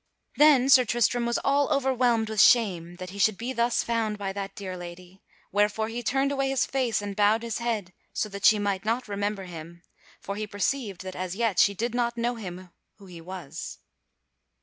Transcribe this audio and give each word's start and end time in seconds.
Then 0.37 0.67
Sir 0.67 0.83
Tristram 0.83 1.27
was 1.27 1.37
all 1.43 1.69
overwhelmed 1.69 2.27
with 2.27 2.41
shame 2.41 2.95
that 2.95 3.11
he 3.11 3.19
should 3.19 3.37
be 3.37 3.53
thus 3.53 3.83
found 3.83 4.17
by 4.17 4.33
that 4.33 4.55
dear 4.55 4.75
lady; 4.75 5.21
wherefore 5.51 5.89
he 5.89 6.01
turned 6.01 6.31
away 6.31 6.49
his 6.49 6.65
face 6.65 7.03
and 7.03 7.15
bowed 7.15 7.43
his 7.43 7.59
head 7.59 7.93
so 8.11 8.27
that 8.29 8.43
she 8.43 8.57
might 8.57 8.83
not 8.83 9.07
remember 9.07 9.43
him, 9.43 9.83
for 10.19 10.35
he 10.37 10.47
perceived 10.47 11.01
that 11.03 11.15
as 11.15 11.35
yet 11.35 11.59
she 11.59 11.75
did 11.75 11.93
not 11.93 12.17
know 12.17 12.33
him 12.33 12.71
who 12.95 13.05
he 13.05 13.21
was. 13.21 13.77